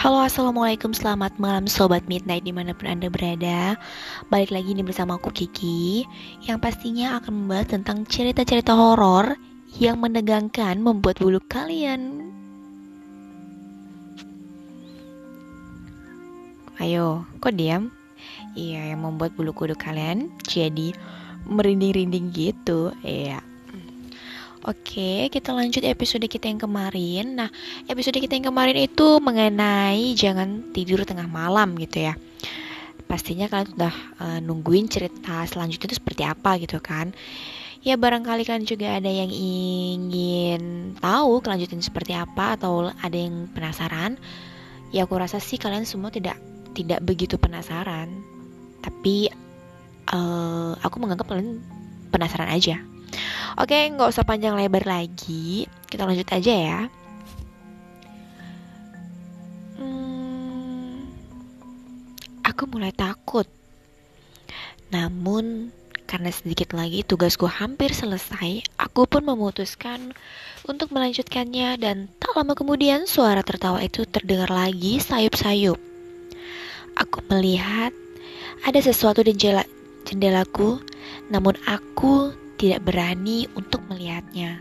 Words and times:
Halo 0.00 0.24
assalamualaikum. 0.24 0.96
Selamat 0.96 1.36
malam 1.36 1.68
sobat 1.68 2.00
midnight 2.08 2.40
di 2.48 2.56
mana 2.56 2.72
pun 2.72 2.88
anda 2.88 3.12
berada. 3.12 3.76
Balik 4.32 4.48
lagi 4.48 4.72
nih 4.72 4.80
bersama 4.80 5.20
aku 5.20 5.28
Kiki 5.28 6.08
Yang 6.40 6.56
pastinya 6.56 7.20
akan 7.20 7.44
membahas 7.44 7.68
tentang 7.76 8.08
cerita-cerita 8.08 8.72
horor 8.72 9.36
Yang 9.76 10.00
menegangkan 10.00 10.80
membuat 10.80 11.20
bulu 11.20 11.36
kalian. 11.44 12.32
Ayo, 16.80 17.28
kok 17.44 17.52
diam? 17.60 17.92
Iya, 18.56 18.96
yang 18.96 19.04
membuat 19.04 19.36
bulu 19.36 19.52
kuduk 19.52 19.84
kalian 19.84 20.32
jadi 20.48 20.96
merinding-rinding 21.44 22.32
gitu. 22.32 22.88
Iya 23.04 23.49
Oke, 24.60 25.32
kita 25.32 25.56
lanjut 25.56 25.80
episode 25.88 26.28
kita 26.28 26.44
yang 26.44 26.60
kemarin. 26.60 27.32
Nah, 27.32 27.48
episode 27.88 28.20
kita 28.20 28.36
yang 28.36 28.52
kemarin 28.52 28.76
itu 28.76 29.16
mengenai 29.16 30.12
jangan 30.12 30.68
tidur 30.76 31.00
tengah 31.08 31.24
malam 31.24 31.80
gitu 31.80 32.04
ya. 32.04 32.12
Pastinya 33.08 33.48
kalian 33.48 33.72
sudah 33.72 33.94
uh, 34.20 34.38
nungguin 34.44 34.84
cerita 34.92 35.48
selanjutnya 35.48 35.88
itu 35.88 35.96
seperti 35.96 36.28
apa 36.28 36.60
gitu 36.60 36.76
kan. 36.76 37.16
Ya 37.80 37.96
barangkali 37.96 38.44
kalian 38.44 38.68
juga 38.68 39.00
ada 39.00 39.08
yang 39.08 39.32
ingin 39.32 40.92
tahu 41.00 41.40
kelanjutan 41.40 41.80
seperti 41.80 42.12
apa 42.12 42.60
atau 42.60 42.92
ada 43.00 43.16
yang 43.16 43.48
penasaran. 43.56 44.20
Ya 44.92 45.08
aku 45.08 45.16
rasa 45.16 45.40
sih 45.40 45.56
kalian 45.56 45.88
semua 45.88 46.12
tidak 46.12 46.36
tidak 46.76 47.00
begitu 47.00 47.40
penasaran. 47.40 48.12
Tapi 48.84 49.32
uh, 50.12 50.76
aku 50.84 51.00
menganggap 51.00 51.32
kalian 51.32 51.64
penasaran 52.12 52.52
aja. 52.52 52.89
Oke, 53.58 53.90
nggak 53.90 54.10
usah 54.14 54.22
panjang 54.22 54.54
lebar 54.54 54.86
lagi. 54.86 55.66
Kita 55.90 56.06
lanjut 56.06 56.28
aja 56.30 56.54
ya. 56.54 56.80
Hmm, 59.74 61.10
aku 62.46 62.70
mulai 62.70 62.94
takut. 62.94 63.48
Namun, 64.94 65.74
karena 66.10 66.34
sedikit 66.34 66.74
lagi 66.74 67.06
tugasku 67.06 67.46
hampir 67.46 67.94
selesai, 67.94 68.66
aku 68.78 69.06
pun 69.06 69.22
memutuskan 69.22 70.10
untuk 70.66 70.90
melanjutkannya 70.90 71.78
dan 71.78 72.10
tak 72.18 72.34
lama 72.34 72.58
kemudian 72.58 73.06
suara 73.06 73.46
tertawa 73.46 73.78
itu 73.78 74.02
terdengar 74.06 74.50
lagi 74.50 74.98
sayup-sayup. 74.98 75.78
Aku 76.98 77.18
melihat 77.30 77.94
ada 78.66 78.82
sesuatu 78.82 79.22
di 79.22 79.32
jendela 79.38 79.62
jendelaku, 80.02 80.82
namun 81.30 81.54
aku 81.70 82.34
tidak 82.60 82.84
berani 82.84 83.48
untuk 83.56 83.80
melihatnya. 83.88 84.60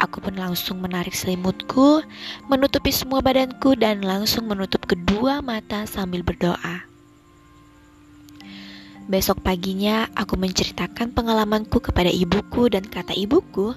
Aku 0.00 0.24
pun 0.24 0.40
langsung 0.40 0.80
menarik 0.80 1.12
selimutku, 1.12 2.00
menutupi 2.48 2.88
semua 2.88 3.20
badanku, 3.20 3.76
dan 3.76 4.00
langsung 4.00 4.48
menutup 4.48 4.88
kedua 4.88 5.44
mata 5.44 5.84
sambil 5.84 6.24
berdoa. 6.24 6.88
Besok 9.04 9.44
paginya, 9.44 10.08
aku 10.16 10.40
menceritakan 10.40 11.12
pengalamanku 11.12 11.76
kepada 11.80 12.08
ibuku, 12.08 12.72
dan 12.72 12.88
kata 12.88 13.12
ibuku, 13.12 13.76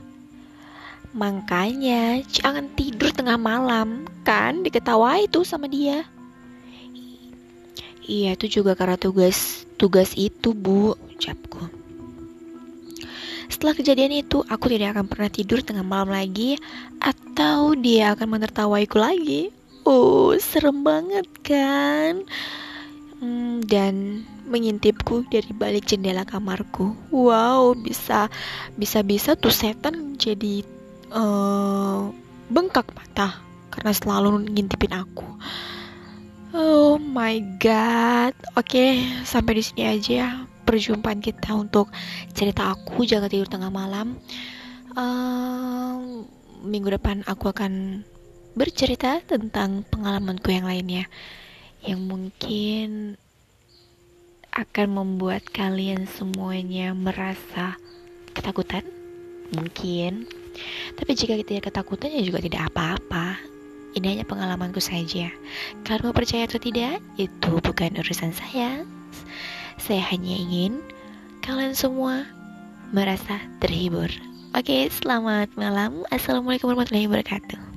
"Makanya 1.12 2.24
jangan 2.32 2.72
tidur 2.80 3.12
tengah 3.12 3.36
malam, 3.36 4.08
kan? 4.24 4.64
Diketawai 4.64 5.28
tuh 5.28 5.44
sama 5.44 5.68
dia." 5.68 6.08
Iya, 8.08 8.40
itu 8.40 8.60
juga 8.60 8.76
karena 8.76 8.96
tugas 8.96 9.68
tugas 9.80 10.16
itu, 10.20 10.52
Bu, 10.52 11.00
ucapku. 11.16 11.79
Setelah 13.50 13.74
kejadian 13.74 14.14
itu, 14.14 14.46
aku 14.46 14.70
tidak 14.70 14.96
akan 14.96 15.06
pernah 15.10 15.30
tidur 15.34 15.60
tengah 15.66 15.82
malam 15.82 16.14
lagi, 16.14 16.56
atau 17.02 17.74
dia 17.74 18.14
akan 18.14 18.38
menertawaiku 18.38 19.02
lagi. 19.02 19.50
Oh, 19.90 20.38
serem 20.38 20.86
banget 20.86 21.26
kan? 21.42 22.24
Hmm, 23.20 23.60
dan 23.66 24.24
mengintipku 24.48 25.28
dari 25.28 25.50
balik 25.52 25.90
jendela 25.90 26.24
kamarku. 26.24 26.96
Wow, 27.12 27.76
bisa 27.76 28.32
bisa-bisa 28.78 29.36
tuh 29.36 29.52
setan 29.52 30.16
jadi 30.16 30.64
uh, 31.12 32.10
bengkak 32.48 32.90
mata 32.96 33.44
karena 33.74 33.92
selalu 33.92 34.46
ngintipin 34.50 34.94
aku. 34.94 35.28
Oh 36.56 36.98
my 36.98 37.38
god. 37.62 38.34
Oke, 38.58 39.06
sampai 39.22 39.62
di 39.62 39.64
sini 39.66 39.84
aja 39.86 40.12
ya 40.14 40.30
perjumpaan 40.70 41.18
kita 41.18 41.58
untuk 41.58 41.90
cerita 42.38 42.70
aku 42.78 43.02
jangan 43.02 43.26
tidur 43.26 43.50
tengah 43.50 43.74
malam. 43.74 44.22
Uh, 44.94 46.22
minggu 46.62 46.94
depan 46.94 47.26
aku 47.26 47.50
akan 47.50 48.06
bercerita 48.54 49.18
tentang 49.26 49.82
pengalamanku 49.90 50.54
yang 50.54 50.70
lainnya 50.70 51.10
yang 51.82 52.06
mungkin 52.06 53.18
akan 54.54 54.88
membuat 54.94 55.42
kalian 55.50 56.06
semuanya 56.06 56.94
merasa 56.94 57.74
ketakutan 58.38 58.86
mungkin. 59.58 60.30
Tapi 60.94 61.12
jika 61.18 61.34
tidak 61.42 61.74
ketakutan 61.74 62.14
ya 62.14 62.22
juga 62.22 62.46
tidak 62.46 62.70
apa-apa. 62.70 63.42
Ini 63.98 64.06
hanya 64.06 64.26
pengalamanku 64.30 64.78
saja. 64.78 65.34
Kalau 65.82 66.10
mau 66.10 66.14
percaya 66.14 66.46
atau 66.46 66.62
tidak 66.62 67.02
itu 67.18 67.58
bukan 67.58 67.98
urusan 67.98 68.38
saya 68.38 68.86
saya 69.80 70.04
hanya 70.12 70.36
ingin 70.36 70.84
kalian 71.42 71.74
semua 71.74 72.28
merasa 72.92 73.40
terhibur. 73.64 74.12
Oke, 74.54 74.90
selamat 74.92 75.54
malam. 75.56 76.04
Assalamualaikum 76.12 76.74
warahmatullahi 76.74 77.08
wabarakatuh. 77.08 77.69